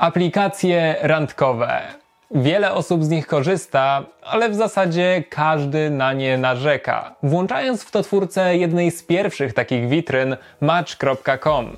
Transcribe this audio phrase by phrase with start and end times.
[0.00, 1.80] Aplikacje randkowe.
[2.30, 8.02] Wiele osób z nich korzysta, ale w zasadzie każdy na nie narzeka, włączając w to
[8.02, 11.76] twórcę jednej z pierwszych takich witryn Match.com.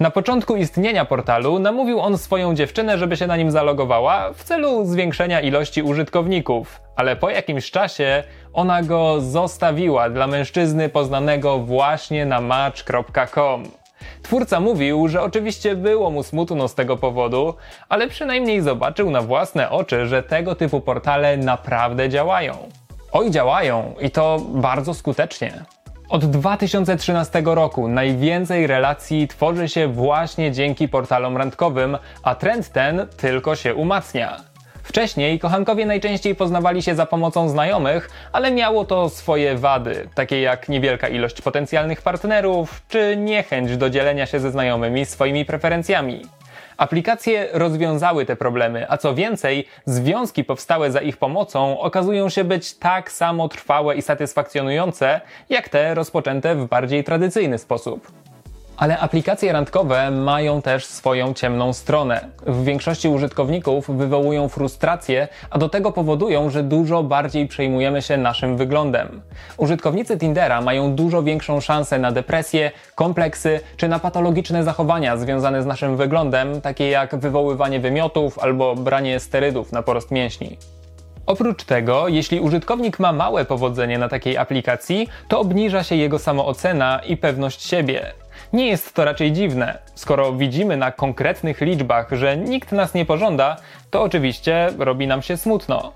[0.00, 4.84] Na początku istnienia portalu namówił on swoją dziewczynę, żeby się na nim zalogowała w celu
[4.84, 12.40] zwiększenia ilości użytkowników, ale po jakimś czasie ona go zostawiła dla mężczyzny poznanego właśnie na
[12.40, 13.81] Match.com.
[14.22, 17.54] Twórca mówił, że oczywiście było mu smutno z tego powodu,
[17.88, 22.54] ale przynajmniej zobaczył na własne oczy, że tego typu portale naprawdę działają.
[23.12, 25.64] Oj, działają i to bardzo skutecznie.
[26.08, 33.56] Od 2013 roku najwięcej relacji tworzy się właśnie dzięki portalom randkowym, a trend ten tylko
[33.56, 34.51] się umacnia.
[34.82, 40.68] Wcześniej kochankowie najczęściej poznawali się za pomocą znajomych, ale miało to swoje wady, takie jak
[40.68, 46.22] niewielka ilość potencjalnych partnerów, czy niechęć do dzielenia się ze znajomymi swoimi preferencjami.
[46.76, 52.74] Aplikacje rozwiązały te problemy, a co więcej, związki powstałe za ich pomocą okazują się być
[52.74, 58.12] tak samo trwałe i satysfakcjonujące, jak te rozpoczęte w bardziej tradycyjny sposób.
[58.82, 62.20] Ale aplikacje randkowe mają też swoją ciemną stronę.
[62.46, 68.56] W większości użytkowników wywołują frustrację, a do tego powodują, że dużo bardziej przejmujemy się naszym
[68.56, 69.22] wyglądem.
[69.56, 75.66] Użytkownicy Tindera mają dużo większą szansę na depresję, kompleksy czy na patologiczne zachowania związane z
[75.66, 80.58] naszym wyglądem, takie jak wywoływanie wymiotów albo branie sterydów na porost mięśni.
[81.26, 87.00] Oprócz tego, jeśli użytkownik ma małe powodzenie na takiej aplikacji, to obniża się jego samoocena
[87.06, 88.12] i pewność siebie.
[88.52, 89.78] Nie jest to raczej dziwne.
[89.94, 93.56] Skoro widzimy na konkretnych liczbach, że nikt nas nie pożąda,
[93.90, 95.92] to oczywiście robi nam się smutno.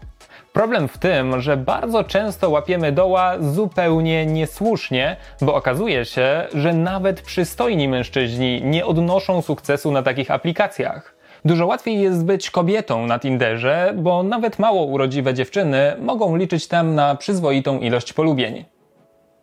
[0.53, 7.21] Problem w tym, że bardzo często łapiemy doła zupełnie niesłusznie, bo okazuje się, że nawet
[7.21, 11.15] przystojni mężczyźni nie odnoszą sukcesu na takich aplikacjach.
[11.45, 16.95] Dużo łatwiej jest być kobietą na Tinderze, bo nawet mało urodziwe dziewczyny mogą liczyć tam
[16.95, 18.76] na przyzwoitą ilość polubień.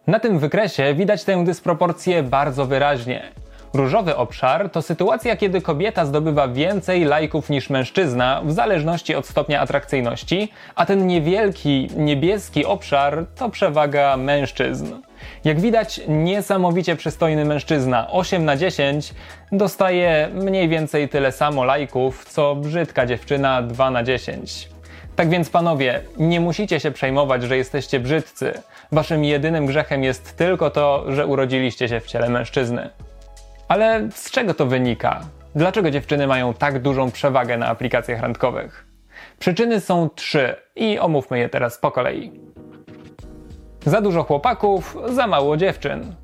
[0.08, 3.32] Na tym wykresie widać tę dysproporcję bardzo wyraźnie.
[3.74, 9.62] Różowy obszar to sytuacja, kiedy kobieta zdobywa więcej lajków niż mężczyzna, w zależności od stopnia
[9.62, 14.94] atrakcyjności, a ten niewielki, niebieski obszar to przewaga mężczyzn.
[15.44, 19.14] Jak widać, niesamowicie przystojny mężczyzna 8 na 10
[19.52, 24.73] dostaje mniej więcej tyle samo lajków, co brzydka dziewczyna 2 na 10.
[25.16, 28.54] Tak więc panowie, nie musicie się przejmować, że jesteście brzydcy.
[28.92, 32.90] Waszym jedynym grzechem jest tylko to, że urodziliście się w ciele mężczyzny.
[33.68, 35.22] Ale z czego to wynika?
[35.56, 38.86] Dlaczego dziewczyny mają tak dużą przewagę na aplikacjach randkowych?
[39.40, 42.32] Przyczyny są trzy i omówmy je teraz po kolei.
[43.86, 46.16] Za dużo chłopaków, za mało dziewczyn.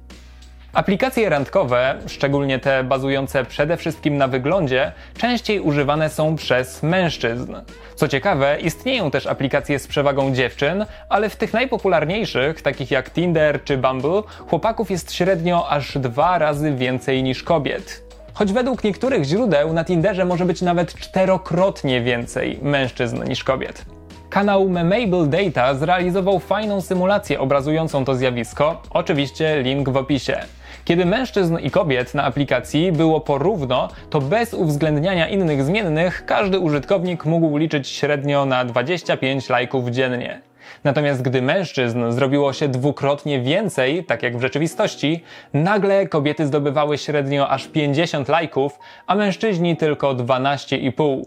[0.73, 7.55] Aplikacje randkowe, szczególnie te bazujące przede wszystkim na wyglądzie, częściej używane są przez mężczyzn.
[7.95, 13.63] Co ciekawe, istnieją też aplikacje z przewagą dziewczyn, ale w tych najpopularniejszych, takich jak Tinder
[13.63, 18.03] czy Bumble, chłopaków jest średnio aż dwa razy więcej niż kobiet.
[18.33, 23.85] Choć według niektórych źródeł na Tinderze może być nawet czterokrotnie więcej mężczyzn niż kobiet.
[24.29, 30.39] Kanał Memable Data zrealizował fajną symulację obrazującą to zjawisko, oczywiście link w opisie.
[30.89, 37.25] Kiedy mężczyzn i kobiet na aplikacji było porówno, to bez uwzględniania innych zmiennych każdy użytkownik
[37.25, 40.41] mógł liczyć średnio na 25 lajków dziennie.
[40.83, 45.23] Natomiast gdy mężczyzn zrobiło się dwukrotnie więcej, tak jak w rzeczywistości,
[45.53, 51.21] nagle kobiety zdobywały średnio aż 50 lajków, a mężczyźni tylko 12,5.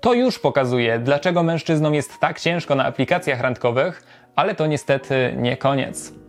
[0.00, 4.02] To już pokazuje, dlaczego mężczyznom jest tak ciężko na aplikacjach randkowych,
[4.34, 6.25] ale to niestety nie koniec.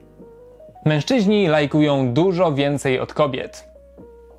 [0.87, 3.69] Mężczyźni lajkują dużo więcej od kobiet.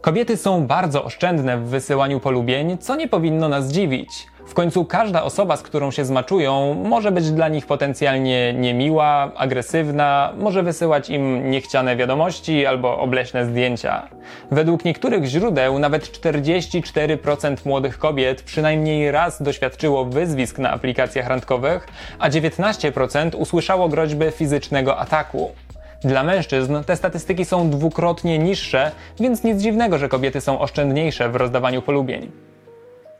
[0.01, 4.27] Kobiety są bardzo oszczędne w wysyłaniu polubień, co nie powinno nas dziwić.
[4.47, 10.33] W końcu każda osoba, z którą się zmaczują, może być dla nich potencjalnie niemiła, agresywna,
[10.39, 14.09] może wysyłać im niechciane wiadomości albo obleśne zdjęcia.
[14.51, 22.31] Według niektórych źródeł nawet 44% młodych kobiet przynajmniej raz doświadczyło wyzwisk na aplikacjach randkowych, a
[22.31, 25.51] 19% usłyszało groźby fizycznego ataku.
[26.01, 28.91] Dla mężczyzn te statystyki są dwukrotnie niższe,
[29.21, 32.31] więc nic dziwnego, że kobiety są oszczędniejsze w rozdawaniu polubień.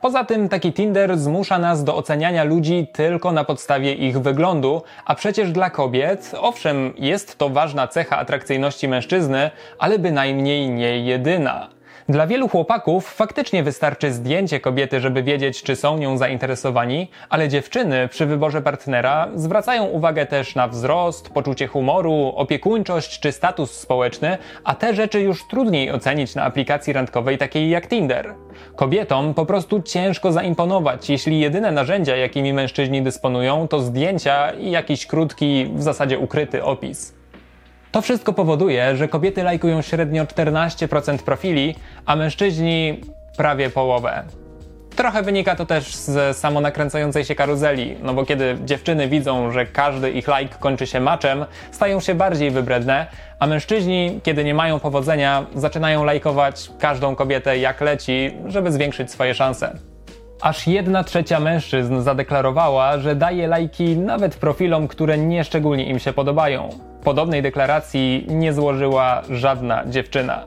[0.01, 5.15] Poza tym taki Tinder zmusza nas do oceniania ludzi tylko na podstawie ich wyglądu, a
[5.15, 11.78] przecież dla kobiet, owszem, jest to ważna cecha atrakcyjności mężczyzny, ale bynajmniej nie jedyna.
[12.11, 18.09] Dla wielu chłopaków faktycznie wystarczy zdjęcie kobiety, żeby wiedzieć, czy są nią zainteresowani, ale dziewczyny
[18.09, 24.75] przy wyborze partnera zwracają uwagę też na wzrost, poczucie humoru, opiekuńczość czy status społeczny, a
[24.75, 28.35] te rzeczy już trudniej ocenić na aplikacji randkowej takiej jak Tinder.
[28.77, 35.07] Kobietom po prostu ciężko zaimponować, jeśli jedyne narzędzia, jakimi mężczyźni dysponują, to zdjęcia i jakiś
[35.07, 37.18] krótki, w zasadzie ukryty opis.
[37.93, 41.75] To wszystko powoduje, że kobiety lajkują średnio 14% profili,
[42.07, 43.01] a mężczyźni
[43.37, 44.23] prawie połowę.
[44.97, 50.11] Trochę wynika to też z samonakręcającej się karuzeli, no bo kiedy dziewczyny widzą, że każdy
[50.11, 53.07] ich like kończy się maczem, stają się bardziej wybredne,
[53.39, 59.35] a mężczyźni, kiedy nie mają powodzenia, zaczynają lajkować każdą kobietę jak leci, żeby zwiększyć swoje
[59.35, 59.79] szanse.
[60.41, 66.69] Aż jedna trzecia mężczyzn zadeklarowała, że daje lajki nawet profilom, które nieszczególnie im się podobają.
[67.05, 70.45] Podobnej deklaracji nie złożyła żadna dziewczyna.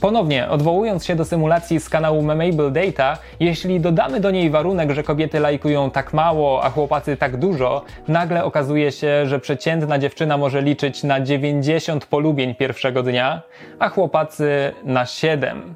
[0.00, 5.02] Ponownie, odwołując się do symulacji z kanału Memable Data, jeśli dodamy do niej warunek, że
[5.02, 10.62] kobiety lajkują tak mało, a chłopacy tak dużo, nagle okazuje się, że przeciętna dziewczyna może
[10.62, 13.42] liczyć na 90 polubień pierwszego dnia,
[13.78, 15.74] a chłopacy na 7.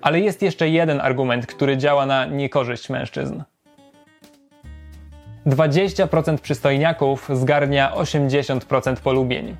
[0.00, 3.42] Ale jest jeszcze jeden argument, który działa na niekorzyść mężczyzn.
[5.46, 9.56] 20% przystojniaków zgarnia 80% polubień.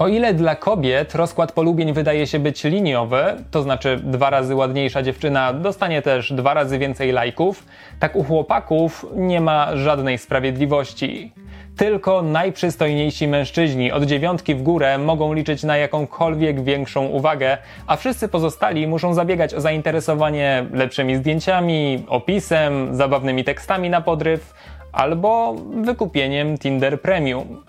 [0.00, 5.02] O ile dla kobiet rozkład polubień wydaje się być liniowy, to znaczy dwa razy ładniejsza
[5.02, 7.66] dziewczyna dostanie też dwa razy więcej lajków,
[7.98, 11.32] tak u chłopaków nie ma żadnej sprawiedliwości.
[11.76, 18.28] Tylko najprzystojniejsi mężczyźni od dziewiątki w górę mogą liczyć na jakąkolwiek większą uwagę, a wszyscy
[18.28, 24.54] pozostali muszą zabiegać o zainteresowanie lepszymi zdjęciami, opisem, zabawnymi tekstami na podryw
[24.92, 27.64] albo wykupieniem Tinder Premium.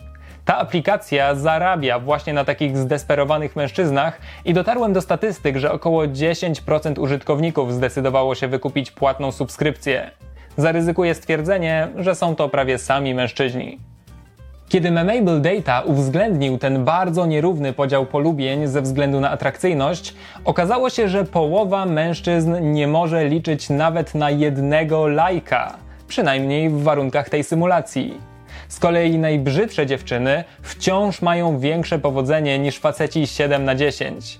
[0.45, 6.99] Ta aplikacja zarabia właśnie na takich zdesperowanych mężczyznach i dotarłem do statystyk, że około 10%
[6.99, 10.11] użytkowników zdecydowało się wykupić płatną subskrypcję.
[10.57, 13.79] Zaryzykuję stwierdzenie, że są to prawie sami mężczyźni.
[14.69, 20.13] Kiedy Memable Data uwzględnił ten bardzo nierówny podział polubień ze względu na atrakcyjność,
[20.45, 25.77] okazało się, że połowa mężczyzn nie może liczyć nawet na jednego lajka,
[26.07, 28.17] przynajmniej w warunkach tej symulacji.
[28.67, 34.39] Z kolei najbrzydsze dziewczyny wciąż mają większe powodzenie niż faceci 7 na 10.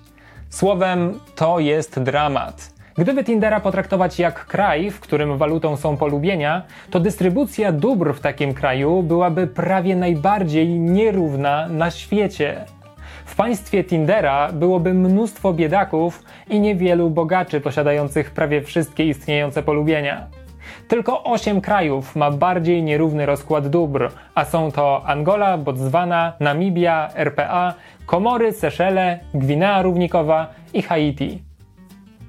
[0.49, 2.80] Słowem, to jest dramat.
[2.97, 8.53] Gdyby Tindera potraktować jak kraj, w którym walutą są polubienia, to dystrybucja dóbr w takim
[8.53, 12.65] kraju byłaby prawie najbardziej nierówna na świecie.
[13.25, 20.27] W państwie Tindera byłoby mnóstwo biedaków i niewielu bogaczy posiadających prawie wszystkie istniejące polubienia.
[20.87, 27.73] Tylko 8 krajów ma bardziej nierówny rozkład dóbr, a są to Angola, Botswana, Namibia, RPA,
[28.05, 31.50] Komory, Seszele, Gwinea Równikowa i Haiti.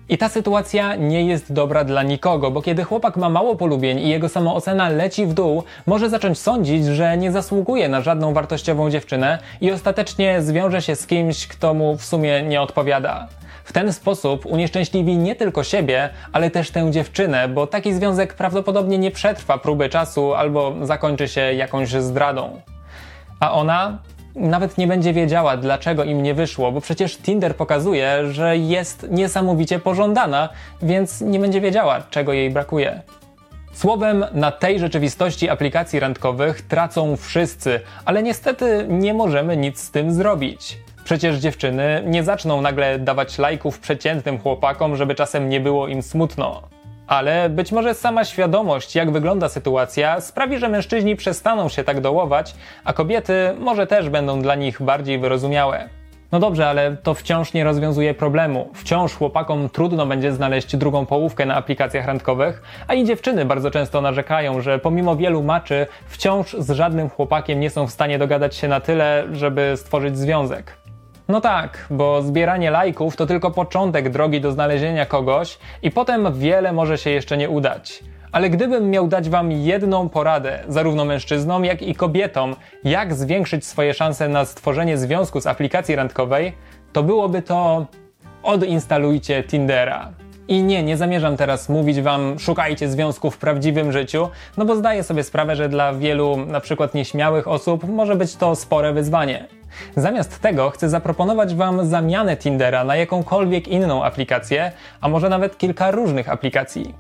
[0.09, 4.09] I ta sytuacja nie jest dobra dla nikogo, bo kiedy chłopak ma mało polubień i
[4.09, 9.39] jego samoocena leci w dół, może zacząć sądzić, że nie zasługuje na żadną wartościową dziewczynę
[9.61, 13.29] i ostatecznie zwiąże się z kimś, kto mu w sumie nie odpowiada.
[13.65, 18.99] W ten sposób unieszczęśliwi nie tylko siebie, ale też tę dziewczynę, bo taki związek prawdopodobnie
[18.99, 22.61] nie przetrwa próby czasu albo zakończy się jakąś zdradą.
[23.41, 23.99] A ona
[24.35, 29.79] nawet nie będzie wiedziała, dlaczego im nie wyszło, bo przecież Tinder pokazuje, że jest niesamowicie
[29.79, 30.49] pożądana,
[30.83, 33.03] więc nie będzie wiedziała, czego jej brakuje.
[33.73, 40.13] Słowem, na tej rzeczywistości aplikacji randkowych tracą wszyscy, ale niestety nie możemy nic z tym
[40.13, 40.79] zrobić.
[41.05, 46.63] Przecież dziewczyny nie zaczną nagle dawać lajków przeciętnym chłopakom, żeby czasem nie było im smutno.
[47.07, 52.55] Ale być może sama świadomość, jak wygląda sytuacja, sprawi, że mężczyźni przestaną się tak dołować,
[52.85, 55.89] a kobiety może też będą dla nich bardziej wyrozumiałe.
[56.33, 58.69] No dobrze, ale to wciąż nie rozwiązuje problemu.
[58.75, 64.01] Wciąż chłopakom trudno będzie znaleźć drugą połówkę na aplikacjach randkowych, a i dziewczyny bardzo często
[64.01, 68.69] narzekają, że pomimo wielu maczy wciąż z żadnym chłopakiem nie są w stanie dogadać się
[68.69, 70.82] na tyle, żeby stworzyć związek.
[71.29, 76.73] No tak, bo zbieranie lajków to tylko początek drogi do znalezienia kogoś i potem wiele
[76.73, 78.05] może się jeszcze nie udać.
[78.33, 83.95] Ale gdybym miał dać Wam jedną poradę, zarówno mężczyznom, jak i kobietom, jak zwiększyć swoje
[83.95, 86.53] szanse na stworzenie związku z aplikacji randkowej,
[86.93, 87.87] to byłoby to
[88.43, 90.22] odinstalujcie Tindera.
[90.49, 95.03] I nie, nie zamierzam teraz mówić wam, szukajcie związku w prawdziwym życiu, no bo zdaję
[95.03, 99.47] sobie sprawę, że dla wielu, na przykład nieśmiałych osób, może być to spore wyzwanie.
[99.97, 105.91] Zamiast tego chcę zaproponować Wam zamianę Tindera na jakąkolwiek inną aplikację, a może nawet kilka
[105.91, 106.95] różnych aplikacji.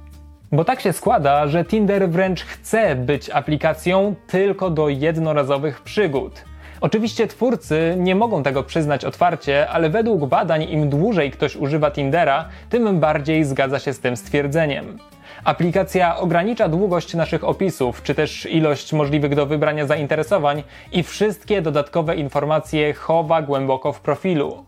[0.53, 6.45] Bo tak się składa, że Tinder wręcz chce być aplikacją tylko do jednorazowych przygód.
[6.83, 12.49] Oczywiście twórcy nie mogą tego przyznać otwarcie, ale według badań im dłużej ktoś używa Tindera,
[12.71, 14.99] tym bardziej zgadza się z tym stwierdzeniem.
[15.45, 20.63] Aplikacja ogranicza długość naszych opisów, czy też ilość możliwych do wybrania zainteresowań
[20.93, 24.65] i wszystkie dodatkowe informacje chowa głęboko w profilu.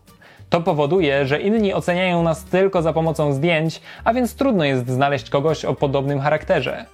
[0.49, 5.29] To powoduje, że inni oceniają nas tylko za pomocą zdjęć, a więc trudno jest znaleźć
[5.29, 6.85] kogoś o podobnym charakterze.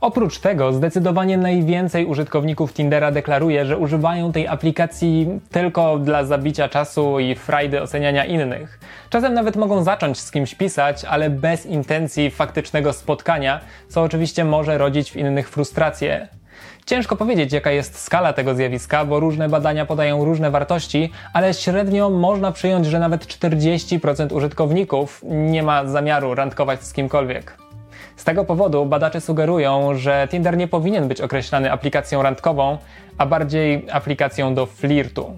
[0.00, 7.18] Oprócz tego, zdecydowanie najwięcej użytkowników Tindera deklaruje, że używają tej aplikacji tylko dla zabicia czasu
[7.18, 8.80] i frajdy oceniania innych.
[9.10, 14.78] Czasem nawet mogą zacząć z kimś pisać, ale bez intencji faktycznego spotkania, co oczywiście może
[14.78, 16.28] rodzić w innych frustrację.
[16.86, 22.10] Ciężko powiedzieć, jaka jest skala tego zjawiska, bo różne badania podają różne wartości, ale średnio
[22.10, 27.69] można przyjąć, że nawet 40% użytkowników nie ma zamiaru randkować z kimkolwiek.
[28.20, 32.78] Z tego powodu badacze sugerują, że Tinder nie powinien być określany aplikacją randkową,
[33.18, 35.32] a bardziej aplikacją do flirtu.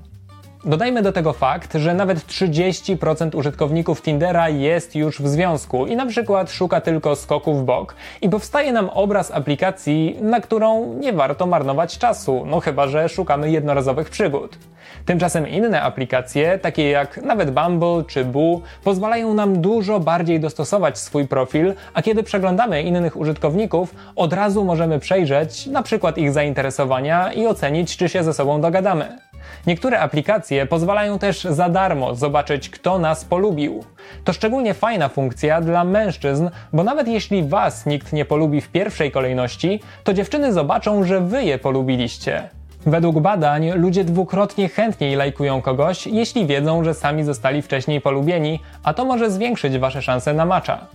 [0.64, 6.06] Dodajmy do tego fakt, że nawet 30% użytkowników Tindera jest już w związku i na
[6.06, 11.46] przykład szuka tylko skoków w bok i powstaje nam obraz aplikacji, na którą nie warto
[11.46, 14.58] marnować czasu, no chyba że szukamy jednorazowych przygód.
[15.06, 21.28] Tymczasem inne aplikacje, takie jak nawet Bumble czy Boo, pozwalają nam dużo bardziej dostosować swój
[21.28, 27.46] profil, a kiedy przeglądamy innych użytkowników, od razu możemy przejrzeć na przykład ich zainteresowania i
[27.46, 29.18] ocenić, czy się ze sobą dogadamy.
[29.66, 33.84] Niektóre aplikacje pozwalają też za darmo zobaczyć, kto nas polubił.
[34.24, 39.10] To szczególnie fajna funkcja dla mężczyzn, bo nawet jeśli was nikt nie polubi w pierwszej
[39.10, 42.48] kolejności, to dziewczyny zobaczą, że wy je polubiliście.
[42.86, 48.94] Według badań ludzie dwukrotnie chętniej lajkują kogoś, jeśli wiedzą, że sami zostali wcześniej polubieni, a
[48.94, 50.86] to może zwiększyć wasze szanse na macza.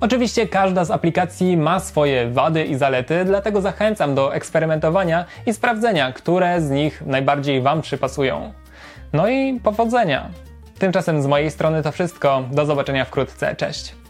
[0.00, 6.12] Oczywiście każda z aplikacji ma swoje wady i zalety, dlatego zachęcam do eksperymentowania i sprawdzenia,
[6.12, 8.52] które z nich najbardziej Wam przypasują.
[9.12, 10.28] No i powodzenia!
[10.78, 12.42] Tymczasem z mojej strony to wszystko.
[12.52, 13.56] Do zobaczenia wkrótce.
[13.56, 14.05] Cześć!